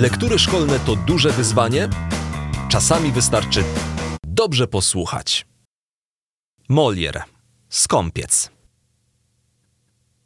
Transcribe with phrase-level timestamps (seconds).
[0.00, 1.88] Lektury szkolne to duże wyzwanie?
[2.68, 3.64] Czasami wystarczy
[4.26, 5.46] dobrze posłuchać.
[6.70, 7.22] Molière.
[7.68, 8.50] Skąpiec.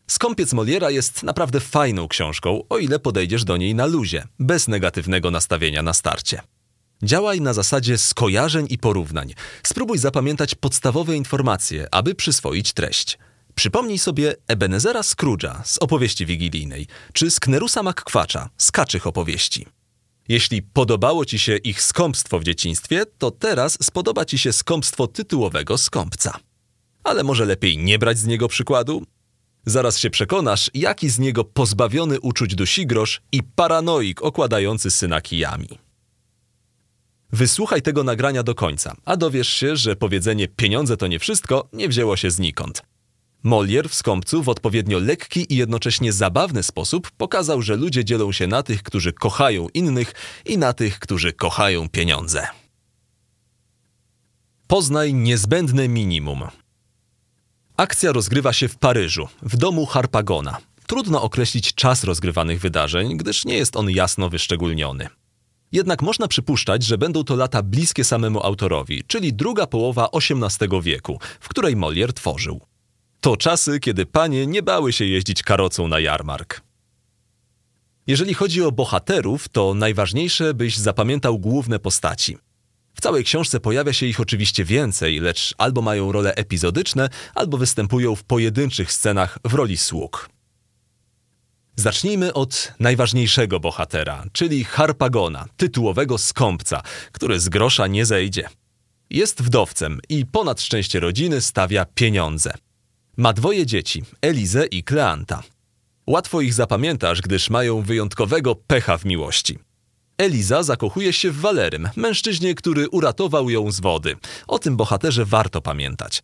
[0.06, 5.30] Skąpiec Moliera jest naprawdę fajną książką, o ile podejdziesz do niej na luzie, bez negatywnego
[5.30, 6.40] nastawienia na starcie.
[7.02, 9.34] Działaj na zasadzie skojarzeń i porównań.
[9.62, 13.18] Spróbuj zapamiętać podstawowe informacje, aby przyswoić treść.
[13.54, 19.66] Przypomnij sobie Ebenezera Scrooge'a z opowieści wigilijnej, czy Sknerusa McQuatcha z kaczych opowieści.
[20.28, 25.78] Jeśli podobało Ci się ich skąpstwo w dzieciństwie, to teraz spodoba Ci się skąpstwo tytułowego
[25.78, 26.38] skąpca.
[27.04, 29.02] Ale może lepiej nie brać z niego przykładu?
[29.66, 35.68] Zaraz się przekonasz, jaki z niego pozbawiony uczuć dusigrosz i paranoik okładający syna kijami.
[37.32, 41.88] Wysłuchaj tego nagrania do końca, a dowiesz się, że powiedzenie pieniądze to nie wszystko nie
[41.88, 42.82] wzięło się znikąd.
[43.44, 48.46] Molière w Skąpcu w odpowiednio lekki i jednocześnie zabawny sposób pokazał, że ludzie dzielą się
[48.46, 50.14] na tych, którzy kochają innych
[50.46, 52.46] i na tych, którzy kochają pieniądze.
[54.66, 56.42] Poznaj niezbędne minimum.
[57.76, 60.56] Akcja rozgrywa się w Paryżu, w domu Harpagona.
[60.86, 65.08] Trudno określić czas rozgrywanych wydarzeń, gdyż nie jest on jasno wyszczególniony.
[65.72, 71.18] Jednak można przypuszczać, że będą to lata bliskie samemu autorowi, czyli druga połowa XVIII wieku,
[71.40, 72.60] w której Molière tworzył.
[73.24, 76.60] To czasy, kiedy panie nie bały się jeździć karocą na jarmark.
[78.06, 82.38] Jeżeli chodzi o bohaterów, to najważniejsze, byś zapamiętał główne postaci.
[82.94, 88.16] W całej książce pojawia się ich oczywiście więcej, lecz albo mają role epizodyczne, albo występują
[88.16, 90.28] w pojedynczych scenach w roli sług.
[91.76, 96.82] Zacznijmy od najważniejszego bohatera, czyli Harpagona, tytułowego skąpca,
[97.12, 98.48] który z grosza nie zejdzie.
[99.10, 102.54] Jest wdowcem i ponad szczęście rodziny stawia pieniądze.
[103.16, 105.42] Ma dwoje dzieci, Elizę i Kleanta.
[106.06, 109.58] Łatwo ich zapamiętasz, gdyż mają wyjątkowego pecha w miłości.
[110.18, 114.16] Eliza zakochuje się w Walerym, mężczyźnie, który uratował ją z wody.
[114.46, 116.22] O tym bohaterze warto pamiętać.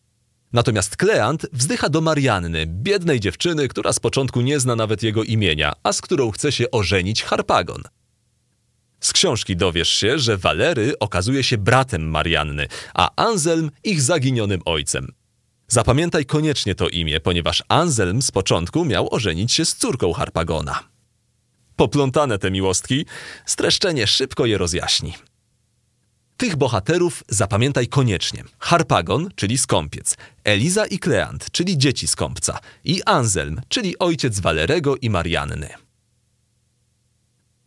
[0.53, 5.73] Natomiast Kleant wzdycha do Marianny, biednej dziewczyny, która z początku nie zna nawet jego imienia,
[5.83, 7.83] a z którą chce się ożenić Harpagon.
[9.01, 15.13] Z książki dowiesz się, że Walery okazuje się bratem Marianny, a Anselm ich zaginionym ojcem.
[15.73, 20.81] Zapamiętaj koniecznie to imię, ponieważ Anselm z początku miał ożenić się z córką Harpagona.
[21.77, 23.07] Poplątane te miłostki,
[23.47, 25.15] streszczenie szybko je rozjaśni.
[26.37, 28.45] Tych bohaterów zapamiętaj koniecznie.
[28.59, 35.11] Harpagon, czyli skąpiec, Eliza i Kleant, czyli dzieci skąpca i Anselm, czyli ojciec Walerego i
[35.11, 35.69] Marianny.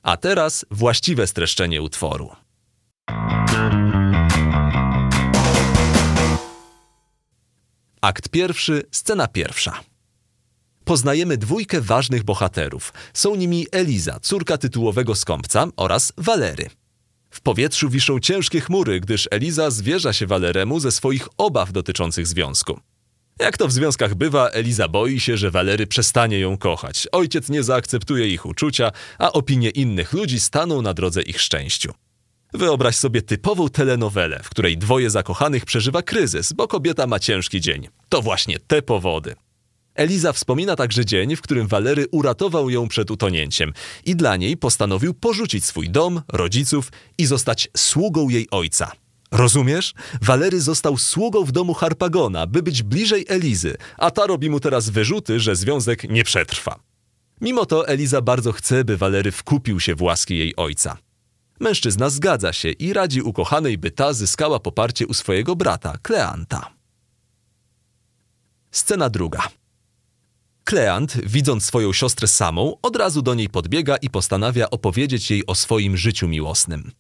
[0.02, 2.30] A teraz właściwe streszczenie utworu.
[8.04, 9.80] Akt pierwszy, scena pierwsza.
[10.86, 12.94] Poznajemy dwójkę ważnych bohaterów.
[13.14, 16.70] Są nimi Eliza, córka tytułowego skąpca oraz Walery.
[17.30, 22.80] W powietrzu wiszą ciężkie chmury, gdyż Eliza zwierza się Waleremu ze swoich obaw dotyczących związku.
[23.40, 27.08] Jak to w związkach bywa, Eliza boi się, że Walery przestanie ją kochać.
[27.12, 31.94] Ojciec nie zaakceptuje ich uczucia, a opinie innych ludzi staną na drodze ich szczęściu.
[32.54, 37.88] Wyobraź sobie typową telenowelę, w której dwoje zakochanych przeżywa kryzys, bo kobieta ma ciężki dzień.
[38.10, 39.36] To właśnie te powody.
[39.96, 43.74] Eliza wspomina także dzień, w którym Walery uratował ją przed utonięciem
[44.06, 48.92] i dla niej postanowił porzucić swój dom, rodziców i zostać sługą jej ojca.
[49.32, 49.94] Rozumiesz?
[50.22, 54.90] Walery został sługą w domu Harpagona, by być bliżej Elizy, a ta robi mu teraz
[54.90, 56.80] wyrzuty, że związek nie przetrwa.
[57.42, 60.98] Mimo to Eliza bardzo chce, by Walery wkupił się w łaski jej ojca.
[61.60, 66.70] Mężczyzna zgadza się i radzi ukochanej, by ta zyskała poparcie u swojego brata, Kleanta.
[68.72, 69.48] Scena druga.
[70.64, 75.56] Kleant, widząc swoją siostrę samą, od razu do niej podbiega i postanawia opowiedzieć jej o
[75.56, 76.92] swoim życiu miłosnym.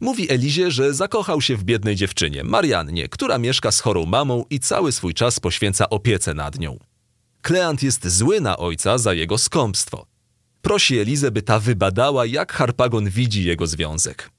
[0.00, 4.60] Mówi Elizie, że zakochał się w biednej dziewczynie, Mariannie, która mieszka z chorą mamą i
[4.60, 6.78] cały swój czas poświęca opiece nad nią.
[7.42, 10.06] Kleant jest zły na ojca za jego skąpstwo.
[10.64, 14.30] Prosi Elizę, by ta wybadała, jak Harpagon widzi jego związek.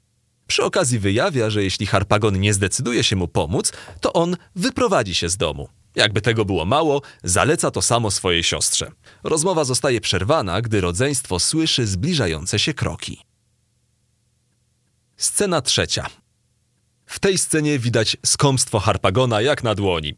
[0.48, 5.30] Przy okazji wyjawia, że jeśli Harpagon nie zdecyduje się mu pomóc, to on wyprowadzi się
[5.30, 5.70] z domu.
[5.96, 8.92] Jakby tego było mało, zaleca to samo swojej siostrze.
[9.24, 13.18] Rozmowa zostaje przerwana, gdy rodzeństwo słyszy zbliżające się kroki.
[15.18, 16.08] Scena trzecia.
[17.06, 20.14] W tej scenie widać skąpstwo Harpagona jak na dłoni.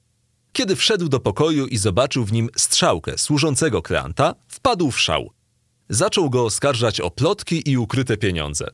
[0.54, 5.37] Kiedy wszedł do pokoju i zobaczył w nim strzałkę służącego Kleanta, wpadł w szał.
[5.90, 8.68] Zaczął go oskarżać o plotki i ukryte pieniądze.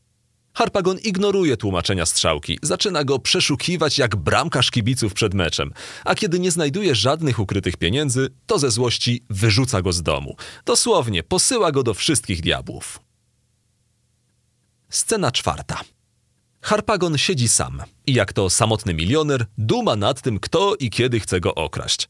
[0.54, 5.72] Harpagon ignoruje tłumaczenia strzałki, zaczyna go przeszukiwać jak bramkarz kibiców przed meczem,
[6.04, 10.36] a kiedy nie znajduje żadnych ukrytych pieniędzy, to ze złości wyrzuca go z domu.
[10.64, 13.00] Dosłownie posyła go do wszystkich diabłów.
[14.88, 15.80] Scena czwarta.
[16.60, 21.40] Harpagon siedzi sam i jak to samotny milioner duma nad tym, kto i kiedy chce
[21.40, 22.08] go okraść.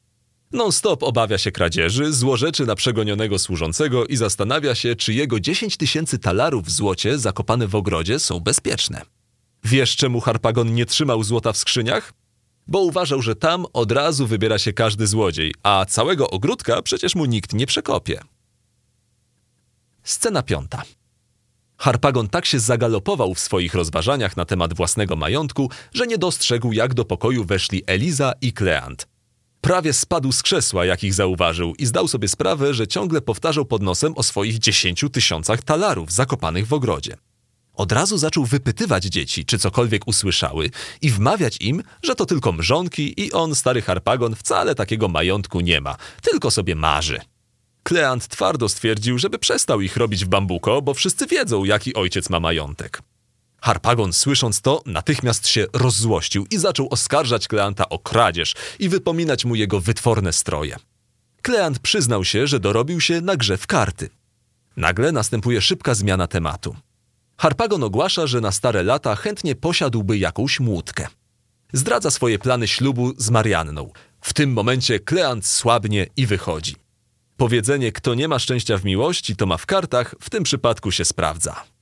[0.55, 6.19] Non-stop obawia się kradzieży, złorzeczy na przegonionego służącego i zastanawia się, czy jego 10 tysięcy
[6.19, 9.03] talarów w złocie zakopane w ogrodzie są bezpieczne.
[9.65, 12.13] Wiesz, czemu Harpagon nie trzymał złota w skrzyniach?
[12.67, 17.25] Bo uważał, że tam od razu wybiera się każdy złodziej, a całego ogródka przecież mu
[17.25, 18.21] nikt nie przekopie.
[20.03, 20.83] Scena piąta.
[21.77, 26.95] Harpagon tak się zagalopował w swoich rozważaniach na temat własnego majątku, że nie dostrzegł, jak
[26.95, 29.14] do pokoju weszli Eliza i Kleant.
[29.65, 33.83] Prawie spadł z krzesła, jak ich zauważył i zdał sobie sprawę, że ciągle powtarzał pod
[33.83, 37.17] nosem o swoich dziesięciu tysiącach talarów zakopanych w ogrodzie.
[37.75, 40.71] Od razu zaczął wypytywać dzieci, czy cokolwiek usłyszały
[41.03, 45.81] i wmawiać im, że to tylko mrzonki i on, stary Harpagon, wcale takiego majątku nie
[45.81, 47.21] ma, tylko sobie marzy.
[47.83, 52.41] Kleant twardo stwierdził, żeby przestał ich robić w bambuko, bo wszyscy wiedzą, jaki ojciec ma
[52.41, 53.03] majątek.
[53.65, 59.55] Harpagon, słysząc to, natychmiast się rozzłościł i zaczął oskarżać Kleanta o kradzież i wypominać mu
[59.55, 60.77] jego wytworne stroje.
[61.43, 64.09] Kleant przyznał się, że dorobił się na grze w karty.
[64.77, 66.77] Nagle następuje szybka zmiana tematu.
[67.37, 71.07] Harpagon ogłasza, że na stare lata chętnie posiadłby jakąś młódkę.
[71.73, 73.91] Zdradza swoje plany ślubu z Marianną.
[74.21, 76.77] W tym momencie Kleant słabnie i wychodzi.
[77.37, 81.05] Powiedzenie, kto nie ma szczęścia w miłości, to ma w kartach, w tym przypadku się
[81.05, 81.74] sprawdza.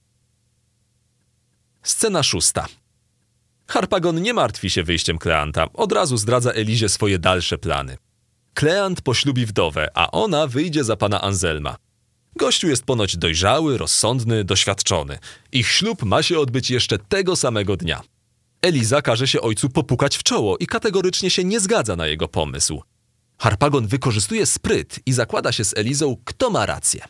[1.83, 2.67] Scena szósta.
[3.67, 7.97] Harpagon nie martwi się wyjściem Kleanta, od razu zdradza Elizie swoje dalsze plany.
[8.55, 11.77] Kleant poślubi wdowę, a ona wyjdzie za pana Anselma.
[12.37, 15.19] Gościu jest ponoć dojrzały, rozsądny, doświadczony.
[15.53, 18.01] Ich ślub ma się odbyć jeszcze tego samego dnia.
[18.63, 22.83] Eliza każe się ojcu popukać w czoło i kategorycznie się nie zgadza na jego pomysł.
[23.39, 27.05] Harpagon wykorzystuje spryt i zakłada się z Elizą, kto ma rację.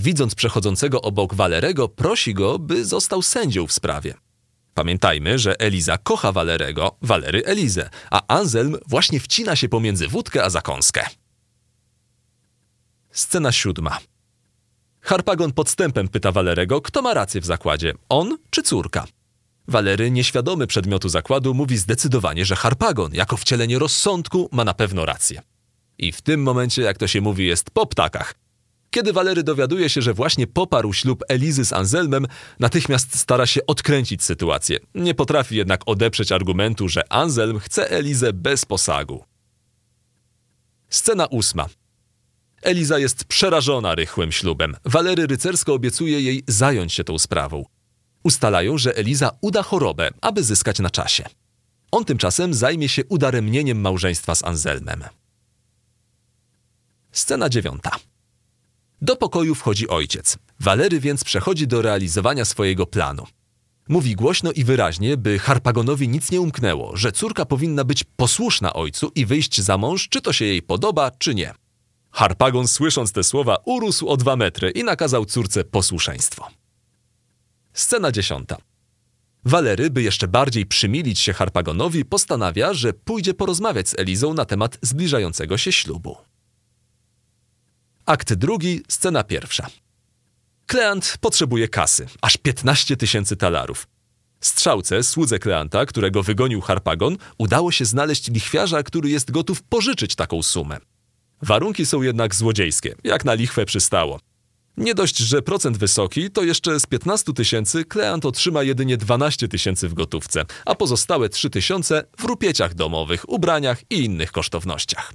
[0.00, 4.14] Widząc przechodzącego obok Walerego, prosi go, by został sędzią w sprawie.
[4.74, 10.50] Pamiętajmy, że Eliza kocha Walerego, Walery Elizę, a Anselm właśnie wcina się pomiędzy wódkę a
[10.50, 11.06] zakąskę.
[13.10, 13.98] Scena siódma.
[15.00, 19.06] Harpagon podstępem pyta Walerego, kto ma rację w zakładzie, on czy córka.
[19.68, 25.42] Walery, nieświadomy przedmiotu zakładu, mówi zdecydowanie, że Harpagon, jako wcielenie rozsądku, ma na pewno rację.
[25.98, 28.34] I w tym momencie, jak to się mówi, jest po ptakach.
[28.98, 32.26] Kiedy Walery dowiaduje się, że właśnie poparł ślub Elizy z Anselmem,
[32.58, 34.78] natychmiast stara się odkręcić sytuację.
[34.94, 39.24] Nie potrafi jednak odeprzeć argumentu, że Anselm chce Elizę bez posagu.
[40.88, 41.66] Scena ósma.
[42.62, 44.76] Eliza jest przerażona rychłym ślubem.
[44.84, 47.64] Walery rycersko obiecuje jej zająć się tą sprawą.
[48.22, 51.24] Ustalają, że Eliza uda chorobę, aby zyskać na czasie.
[51.90, 55.04] On tymczasem zajmie się udaremnieniem małżeństwa z Anselmem.
[57.12, 57.90] Scena dziewiąta.
[59.02, 60.38] Do pokoju wchodzi ojciec.
[60.60, 63.26] Walery więc przechodzi do realizowania swojego planu.
[63.88, 69.12] Mówi głośno i wyraźnie, by Harpagonowi nic nie umknęło, że córka powinna być posłuszna ojcu
[69.14, 71.54] i wyjść za mąż, czy to się jej podoba, czy nie.
[72.10, 76.48] Harpagon, słysząc te słowa, urósł o dwa metry i nakazał córce posłuszeństwo.
[77.72, 78.56] Scena dziesiąta.
[79.44, 84.78] Walery, by jeszcze bardziej przymilić się Harpagonowi, postanawia, że pójdzie porozmawiać z Elizą na temat
[84.82, 86.16] zbliżającego się ślubu.
[88.08, 89.66] Akt drugi, scena pierwsza.
[90.66, 93.86] Kleant potrzebuje kasy, aż 15 tysięcy talarów.
[94.40, 100.42] Strzałce, słudze Kleanta, którego wygonił Harpagon, udało się znaleźć lichwiarza, który jest gotów pożyczyć taką
[100.42, 100.78] sumę.
[101.42, 104.20] Warunki są jednak złodziejskie, jak na lichwę przystało.
[104.76, 109.88] Nie dość, że procent wysoki, to jeszcze z 15 tysięcy Kleant otrzyma jedynie 12 tysięcy
[109.88, 115.12] w gotówce, a pozostałe 3 tysiące w rupieciach domowych, ubraniach i innych kosztownościach.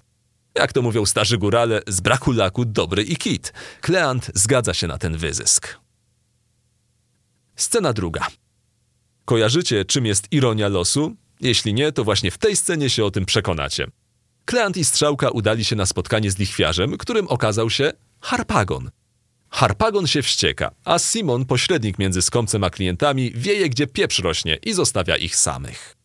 [0.55, 3.53] Jak to mówią starzy górale, z braku laku dobry i kit.
[3.81, 5.79] Kleant zgadza się na ten wyzysk.
[7.55, 8.27] Scena druga.
[9.25, 11.15] Kojarzycie, czym jest ironia losu?
[11.39, 13.87] Jeśli nie, to właśnie w tej scenie się o tym przekonacie.
[14.45, 18.91] Kleant i Strzałka udali się na spotkanie z lichwiarzem, którym okazał się Harpagon.
[19.49, 24.73] Harpagon się wścieka, a Simon, pośrednik między skąpcem a klientami, wieje, gdzie pieprz rośnie i
[24.73, 25.95] zostawia ich samych.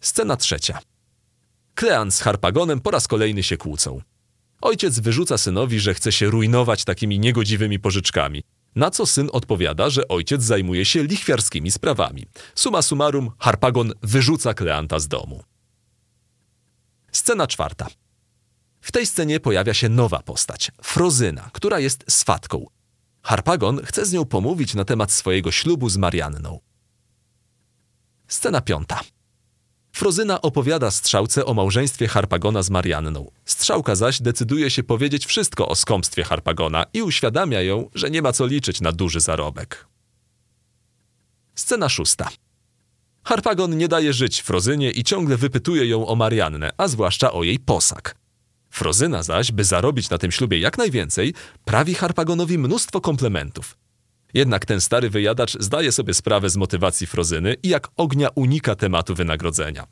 [0.00, 0.78] Scena trzecia.
[1.74, 4.00] Kleant z Harpagonem po raz kolejny się kłócą.
[4.60, 8.42] Ojciec wyrzuca synowi, że chce się rujnować takimi niegodziwymi pożyczkami.
[8.76, 12.26] Na co syn odpowiada, że ojciec zajmuje się lichwiarskimi sprawami.
[12.54, 15.44] Suma summarum, Harpagon wyrzuca Kleanta z domu.
[17.12, 17.86] Scena czwarta.
[18.80, 22.66] W tej scenie pojawia się nowa postać, Frozyna, która jest swatką.
[23.22, 26.60] Harpagon chce z nią pomówić na temat swojego ślubu z Marianną.
[28.28, 29.00] Scena piąta.
[29.94, 33.30] Frozyna opowiada strzałce o małżeństwie Harpagona z Marianną.
[33.44, 38.32] Strzałka zaś decyduje się powiedzieć wszystko o skąpstwie Harpagona i uświadamia ją, że nie ma
[38.32, 39.86] co liczyć na duży zarobek.
[41.54, 42.28] Scena szósta.
[43.24, 47.58] Harpagon nie daje żyć Frozynie i ciągle wypytuje ją o Mariannę, a zwłaszcza o jej
[47.58, 48.16] posag.
[48.70, 51.34] Frozyna zaś, by zarobić na tym ślubie jak najwięcej,
[51.64, 53.76] prawi Harpagonowi mnóstwo komplementów.
[54.34, 59.14] Jednak ten stary wyjadacz zdaje sobie sprawę z motywacji Frozyny i jak ognia unika tematu
[59.14, 59.86] wynagrodzenia.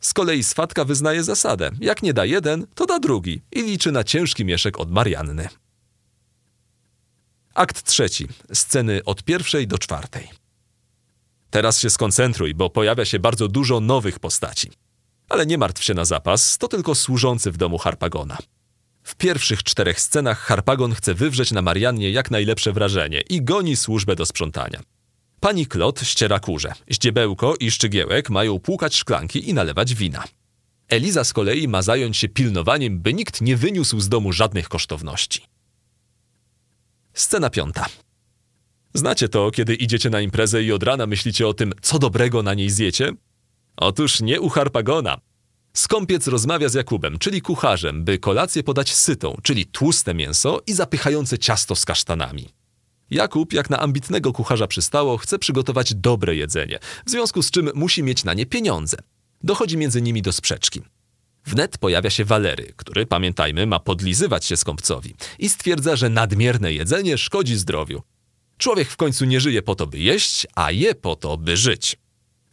[0.00, 4.04] Z kolei Swatka wyznaje zasadę: jak nie da jeden, to da drugi i liczy na
[4.04, 5.48] ciężki mieszek od Marianny.
[7.54, 8.28] Akt trzeci.
[8.52, 10.28] Sceny od pierwszej do czwartej.
[11.50, 14.70] Teraz się skoncentruj, bo pojawia się bardzo dużo nowych postaci.
[15.28, 18.38] Ale nie martw się na zapas, to tylko służący w domu Harpagona.
[19.04, 24.16] W pierwszych czterech scenach Harpagon chce wywrzeć na Mariannie jak najlepsze wrażenie i goni służbę
[24.16, 24.80] do sprzątania.
[25.40, 30.24] Pani Klot ściera kurze, ździebełko i szczygiełek mają płukać szklanki i nalewać wina.
[30.88, 35.42] Eliza z kolei ma zająć się pilnowaniem, by nikt nie wyniósł z domu żadnych kosztowności.
[37.14, 37.86] Scena piąta.
[38.94, 42.54] Znacie to, kiedy idziecie na imprezę i od rana myślicie o tym, co dobrego na
[42.54, 43.12] niej zjecie?
[43.76, 45.18] Otóż nie u Harpagona.
[45.76, 51.38] Skąpiec rozmawia z Jakubem, czyli kucharzem, by kolację podać sytą, czyli tłuste mięso i zapychające
[51.38, 52.48] ciasto z kasztanami.
[53.10, 58.02] Jakub, jak na ambitnego kucharza przystało, chce przygotować dobre jedzenie, w związku z czym musi
[58.02, 58.96] mieć na nie pieniądze.
[59.42, 60.82] Dochodzi między nimi do sprzeczki.
[61.46, 67.18] Wnet pojawia się Walery, który, pamiętajmy, ma podlizywać się skąpcowi i stwierdza, że nadmierne jedzenie
[67.18, 68.02] szkodzi zdrowiu.
[68.58, 71.96] Człowiek w końcu nie żyje po to, by jeść, a je po to, by żyć.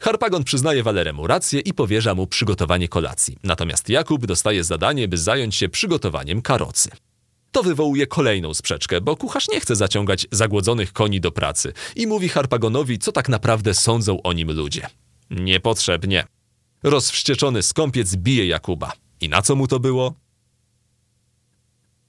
[0.01, 3.37] Harpagon przyznaje Waleremu rację i powierza mu przygotowanie kolacji.
[3.43, 6.89] Natomiast Jakub dostaje zadanie, by zająć się przygotowaniem karocy.
[7.51, 12.29] To wywołuje kolejną sprzeczkę, bo kucharz nie chce zaciągać zagłodzonych koni do pracy i mówi
[12.29, 14.87] Harpagonowi, co tak naprawdę sądzą o nim ludzie.
[15.29, 16.23] Niepotrzebnie.
[16.83, 18.91] Rozwścieczony skąpiec bije Jakuba.
[19.21, 20.13] I na co mu to było?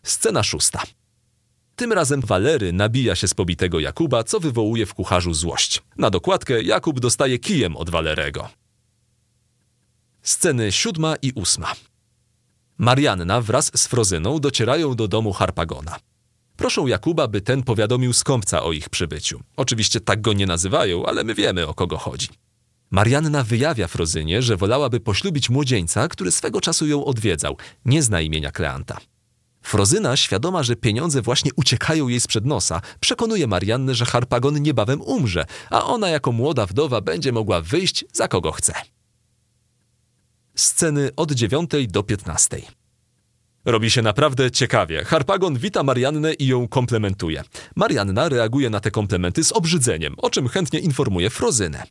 [0.02, 0.82] Scena szósta.
[1.82, 5.82] Tym razem Walery nabija się z pobitego Jakuba, co wywołuje w kucharzu złość.
[5.96, 8.48] Na dokładkę Jakub dostaje kijem od Walerego.
[10.22, 11.72] Sceny siódma i ósma.
[12.78, 15.96] Marianna wraz z Frozyną docierają do domu Harpagona.
[16.56, 19.40] Proszą Jakuba, by ten powiadomił skąpca o ich przybyciu.
[19.56, 22.28] Oczywiście tak go nie nazywają, ale my wiemy o kogo chodzi.
[22.90, 27.56] Marianna wyjawia Frozynie, że wolałaby poślubić młodzieńca, który swego czasu ją odwiedzał.
[27.84, 28.98] Nie zna imienia Kleanta.
[29.62, 35.44] Frozyna, świadoma, że pieniądze właśnie uciekają jej sprzed nosa, przekonuje Mariannę, że Harpagon niebawem umrze,
[35.70, 38.72] a ona jako młoda wdowa będzie mogła wyjść za kogo chce.
[40.54, 42.62] Sceny od 9 do 15.
[43.64, 45.04] Robi się naprawdę ciekawie.
[45.04, 47.42] Harpagon wita Mariannę i ją komplementuje.
[47.76, 51.82] Marianna reaguje na te komplementy z obrzydzeniem, o czym chętnie informuje Frozynę.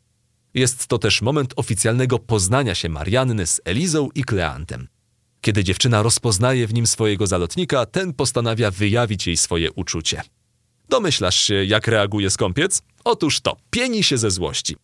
[0.54, 4.88] Jest to też moment oficjalnego poznania się Marianny z Elizą i Kleantem.
[5.44, 10.22] Kiedy dziewczyna rozpoznaje w nim swojego zalotnika, ten postanawia wyjawić jej swoje uczucie.
[10.88, 12.82] Domyślasz się, jak reaguje skąpiec?
[13.04, 14.76] Otóż to, pieni się ze złości.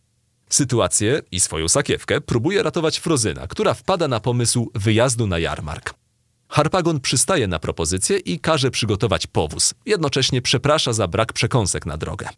[0.49, 5.95] Sytuację i swoją sakiewkę próbuje ratować Frozyna, która wpada na pomysł wyjazdu na jarmark.
[6.49, 12.29] Harpagon przystaje na propozycję i każe przygotować powóz, jednocześnie przeprasza za brak przekąsek na drogę.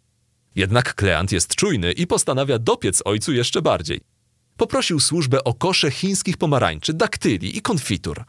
[0.54, 4.00] Jednak Kleant jest czujny i postanawia dopiec ojcu jeszcze bardziej
[4.61, 8.25] poprosił służbę o kosze chińskich pomarańczy, daktyli i konfitur.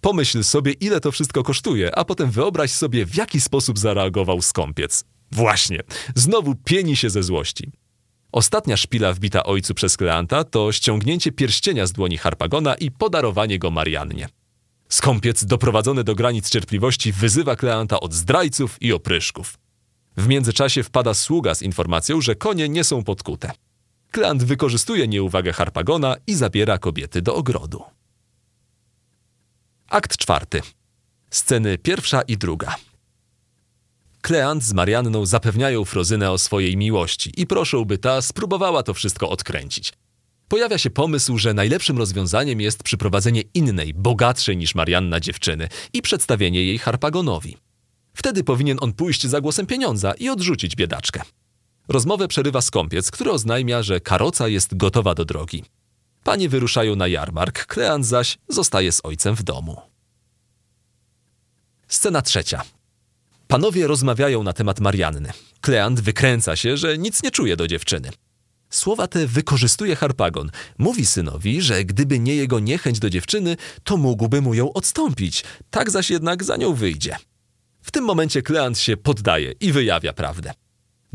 [0.00, 5.04] Pomyśl sobie, ile to wszystko kosztuje, a potem wyobraź sobie, w jaki sposób zareagował skąpiec.
[5.32, 5.80] Właśnie,
[6.14, 7.72] znowu pieni się ze złości.
[8.32, 13.70] Ostatnia szpila wbita ojcu przez Kleanta to ściągnięcie pierścienia z dłoni Harpagona i podarowanie go
[13.70, 14.28] Mariannie.
[14.88, 19.58] Skąpiec, doprowadzony do granic cierpliwości, wyzywa Kleanta od zdrajców i opryszków.
[20.16, 23.50] W międzyczasie wpada sługa z informacją, że konie nie są podkute.
[24.16, 27.84] Kleant wykorzystuje nieuwagę Harpagona i zabiera kobiety do ogrodu.
[29.88, 30.60] Akt czwarty.
[31.30, 32.76] Sceny pierwsza i druga.
[34.20, 39.30] Kleant z Marianną zapewniają Frozynę o swojej miłości i proszą, by ta spróbowała to wszystko
[39.30, 39.92] odkręcić.
[40.48, 46.64] Pojawia się pomysł, że najlepszym rozwiązaniem jest przyprowadzenie innej, bogatszej niż Marianna dziewczyny i przedstawienie
[46.64, 47.56] jej Harpagonowi.
[48.14, 51.22] Wtedy powinien on pójść za głosem pieniądza i odrzucić biedaczkę.
[51.88, 55.64] Rozmowę przerywa skąpiec, który oznajmia, że karoca jest gotowa do drogi.
[56.24, 59.80] Panie wyruszają na jarmark, Kleant zaś zostaje z ojcem w domu.
[61.88, 62.62] Scena trzecia.
[63.48, 65.32] Panowie rozmawiają na temat Marianny.
[65.60, 68.10] Kleant wykręca się, że nic nie czuje do dziewczyny.
[68.70, 70.50] Słowa te wykorzystuje Harpagon.
[70.78, 75.44] Mówi synowi, że gdyby nie jego niechęć do dziewczyny, to mógłby mu ją odstąpić.
[75.70, 77.16] Tak zaś jednak za nią wyjdzie.
[77.82, 80.52] W tym momencie Kleant się poddaje i wyjawia prawdę.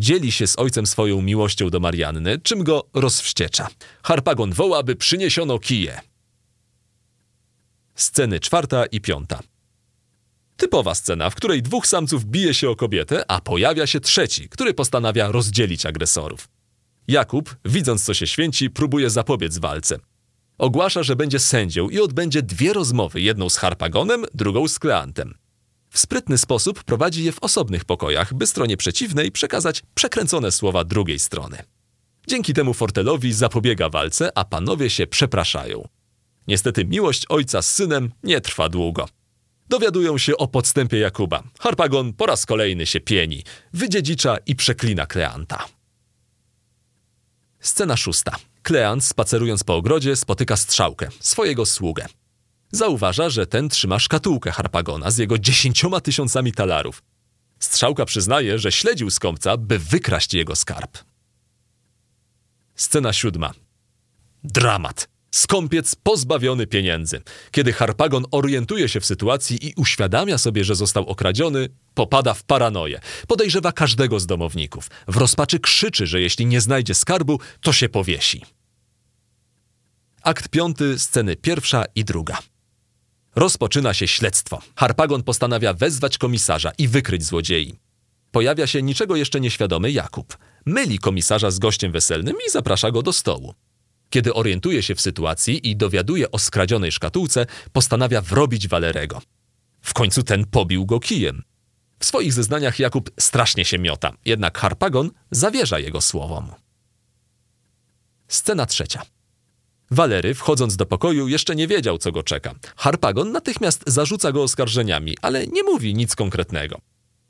[0.01, 3.67] Dzieli się z ojcem swoją miłością do Marianny, czym go rozwściecza.
[4.03, 6.01] Harpagon woła, by przyniesiono kije.
[7.95, 9.39] Sceny czwarta i piąta.
[10.57, 14.73] Typowa scena, w której dwóch samców bije się o kobietę, a pojawia się trzeci, który
[14.73, 16.49] postanawia rozdzielić agresorów.
[17.07, 19.99] Jakub, widząc co się święci, próbuje zapobiec walce.
[20.57, 25.40] Ogłasza, że będzie sędzią i odbędzie dwie rozmowy, jedną z Harpagonem, drugą z Kleantem.
[25.91, 31.19] W sprytny sposób prowadzi je w osobnych pokojach, by stronie przeciwnej przekazać przekręcone słowa drugiej
[31.19, 31.57] strony.
[32.27, 35.87] Dzięki temu Fortelowi zapobiega walce, a panowie się przepraszają.
[36.47, 39.07] Niestety miłość ojca z synem nie trwa długo.
[39.69, 41.43] Dowiadują się o podstępie Jakuba.
[41.59, 43.43] Harpagon po raz kolejny się pieni,
[43.73, 45.65] wydziedzicza i przeklina Kleanta.
[47.59, 48.35] Scena szósta.
[48.63, 52.05] Kleant, spacerując po ogrodzie, spotyka strzałkę, swojego sługę.
[52.71, 57.03] Zauważa, że ten trzyma szkatułkę Harpagona z jego dziesięcioma tysiącami talarów.
[57.59, 60.97] Strzałka przyznaje, że śledził skąpca, by wykraść jego skarb.
[62.75, 63.51] Scena siódma.
[64.43, 65.07] Dramat.
[65.31, 67.21] Skąpiec pozbawiony pieniędzy.
[67.51, 72.99] Kiedy Harpagon orientuje się w sytuacji i uświadamia sobie, że został okradziony, popada w paranoję.
[73.27, 74.89] Podejrzewa każdego z domowników.
[75.07, 78.41] W rozpaczy krzyczy, że jeśli nie znajdzie skarbu, to się powiesi.
[80.21, 82.37] Akt piąty, sceny pierwsza i druga.
[83.35, 84.61] Rozpoczyna się śledztwo.
[84.75, 87.79] Harpagon postanawia wezwać komisarza i wykryć złodziei.
[88.31, 90.37] Pojawia się niczego jeszcze nieświadomy Jakub.
[90.65, 93.53] Myli komisarza z gościem weselnym i zaprasza go do stołu.
[94.09, 99.21] Kiedy orientuje się w sytuacji i dowiaduje o skradzionej szkatułce, postanawia wrobić Walerego.
[99.81, 101.43] W końcu ten pobił go kijem.
[101.99, 106.51] W swoich zeznaniach Jakub strasznie się miota, jednak Harpagon zawierza jego słowom.
[108.27, 109.01] Scena trzecia.
[109.91, 112.55] Walery, wchodząc do pokoju, jeszcze nie wiedział, co go czeka.
[112.75, 116.81] Harpagon natychmiast zarzuca go oskarżeniami, ale nie mówi nic konkretnego.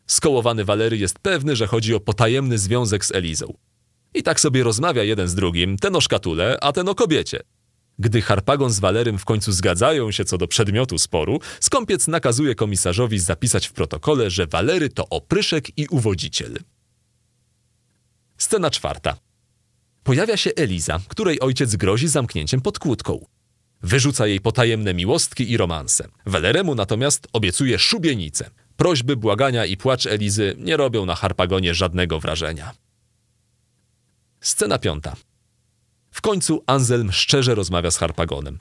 [0.08, 3.54] Skołowany Walery jest pewny, że chodzi o potajemny związek z Elizą.
[4.13, 7.39] I tak sobie rozmawia jeden z drugim, ten o szkatule, a ten o kobiecie.
[8.00, 13.19] Gdy Harpagon z Walerym w końcu zgadzają się co do przedmiotu sporu, skąpiec nakazuje komisarzowi
[13.19, 16.58] zapisać w protokole, że Walery to opryszek i uwodziciel.
[18.38, 19.17] Scena czwarta.
[20.04, 23.26] Pojawia się Eliza, której ojciec grozi zamknięciem pod kłódką.
[23.84, 26.08] Wyrzuca jej potajemne miłostki i romanse.
[26.26, 28.50] Weleremu natomiast obiecuje szubienicę.
[28.78, 32.74] Prośby, błagania i płacz Elizy nie robią na Harpagonie żadnego wrażenia.
[34.42, 35.16] Scena piąta.
[36.12, 38.60] W końcu Anselm szczerze rozmawia z Harpagonem.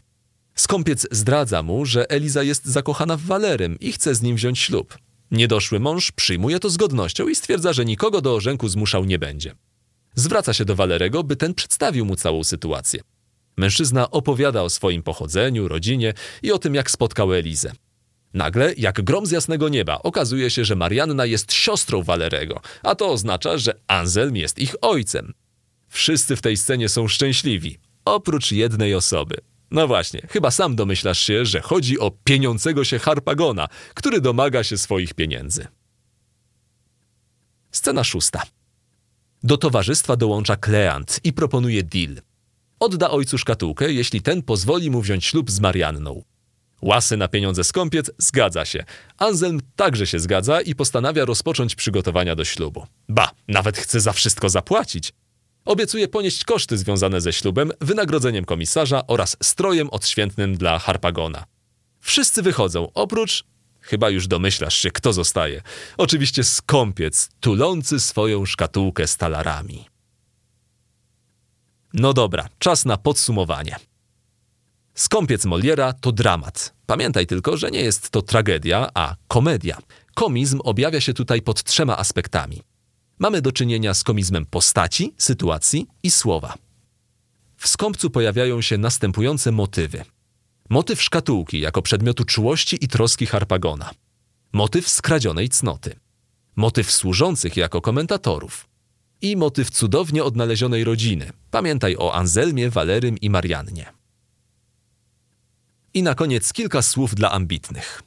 [0.55, 4.99] Skąpiec zdradza mu, że Eliza jest zakochana w Walerym i chce z nim wziąć ślub.
[5.31, 9.55] Niedoszły mąż przyjmuje to z godnością i stwierdza, że nikogo do orzenku zmuszał nie będzie.
[10.15, 13.01] Zwraca się do Walerego, by ten przedstawił mu całą sytuację.
[13.57, 17.73] Mężczyzna opowiada o swoim pochodzeniu, rodzinie i o tym, jak spotkał Elizę.
[18.35, 23.11] Nagle, jak grom z jasnego nieba, okazuje się, że Marianna jest siostrą Walerego, a to
[23.11, 25.33] oznacza, że Anselm jest ich ojcem.
[25.89, 29.37] Wszyscy w tej scenie są szczęśliwi, oprócz jednej osoby.
[29.71, 34.79] No właśnie, chyba sam domyślasz się, że chodzi o pieniącego się Harpagona, który domaga się
[34.79, 35.67] swoich pieniędzy.
[37.73, 38.43] Scena szósta.
[39.43, 42.17] Do towarzystwa dołącza Kleant i proponuje deal.
[42.81, 46.23] Odda ojcu szkatułkę, jeśli ten pozwoli mu wziąć ślub z Marianną.
[46.83, 48.85] Łasy na pieniądze skąpiec zgadza się.
[49.19, 52.87] Anselm także się zgadza i postanawia rozpocząć przygotowania do ślubu.
[53.09, 55.13] Ba, nawet chce za wszystko zapłacić.
[55.65, 61.45] Obiecuje ponieść koszty związane ze ślubem, wynagrodzeniem komisarza oraz strojem odświętnym dla Harpagona.
[62.01, 63.45] Wszyscy wychodzą, oprócz
[63.81, 65.63] Chyba już domyślasz się, kto zostaje.
[65.97, 69.85] Oczywiście skąpiec, tulący swoją szkatułkę z talarami.
[71.93, 73.77] No dobra, czas na podsumowanie.
[74.95, 76.75] Skąpiec Moliera to dramat.
[76.87, 79.79] Pamiętaj tylko, że nie jest to tragedia, a komedia.
[80.15, 82.63] Komizm objawia się tutaj pod trzema aspektami.
[83.19, 86.55] Mamy do czynienia z komizmem postaci, sytuacji i słowa.
[87.57, 90.05] W skąpcu pojawiają się następujące motywy.
[90.71, 93.91] Motyw szkatułki jako przedmiotu czułości i troski Harpagona.
[94.53, 95.97] Motyw skradzionej cnoty.
[96.57, 98.69] Motyw służących jako komentatorów.
[99.23, 101.33] I motyw cudownie odnalezionej rodziny.
[101.51, 103.93] Pamiętaj o Anselmie, Walerym i Mariannie.
[105.95, 108.03] I na koniec kilka słów dla ambitnych.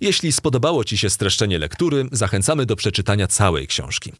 [0.00, 4.12] Jeśli spodobało Ci się streszczenie lektury, zachęcamy do przeczytania całej książki.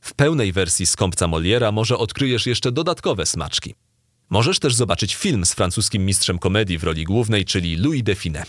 [0.00, 3.74] W pełnej wersji skąpca Moliera może odkryjesz jeszcze dodatkowe smaczki.
[4.30, 8.44] Możesz też zobaczyć film z francuskim mistrzem komedii w roli głównej, czyli Louis Define.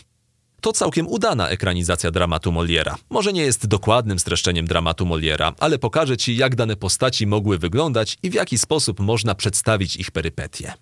[0.61, 2.95] To całkiem udana ekranizacja dramatu Moliera.
[3.09, 8.17] Może nie jest dokładnym streszczeniem dramatu Moliera, ale pokaże ci, jak dane postaci mogły wyglądać
[8.23, 10.73] i w jaki sposób można przedstawić ich perypetie.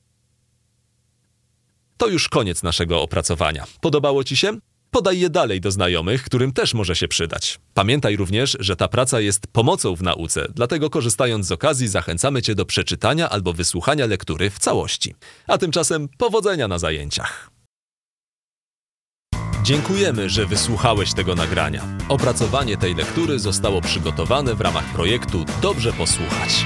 [1.97, 3.65] To już koniec naszego opracowania.
[3.81, 4.57] Podobało ci się?
[4.93, 7.59] Podaj je dalej do znajomych, którym też może się przydać.
[7.73, 12.55] Pamiętaj również, że ta praca jest pomocą w nauce, dlatego korzystając z okazji zachęcamy Cię
[12.55, 15.15] do przeczytania albo wysłuchania lektury w całości.
[15.47, 17.49] A tymczasem powodzenia na zajęciach.
[19.63, 21.83] Dziękujemy, że wysłuchałeś tego nagrania.
[22.09, 26.65] Opracowanie tej lektury zostało przygotowane w ramach projektu Dobrze Posłuchać.